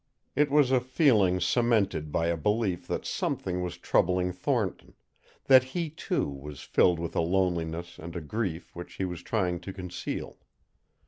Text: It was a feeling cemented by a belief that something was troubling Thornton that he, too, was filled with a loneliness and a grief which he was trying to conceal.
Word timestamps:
It 0.35 0.49
was 0.49 0.71
a 0.71 0.79
feeling 0.79 1.39
cemented 1.39 2.11
by 2.11 2.25
a 2.25 2.35
belief 2.35 2.87
that 2.87 3.05
something 3.05 3.61
was 3.61 3.77
troubling 3.77 4.31
Thornton 4.31 4.95
that 5.45 5.63
he, 5.77 5.91
too, 5.91 6.27
was 6.27 6.61
filled 6.63 6.97
with 6.97 7.15
a 7.15 7.21
loneliness 7.21 7.99
and 7.99 8.15
a 8.15 8.21
grief 8.21 8.75
which 8.75 8.95
he 8.95 9.05
was 9.05 9.21
trying 9.21 9.59
to 9.59 9.71
conceal. 9.71 10.39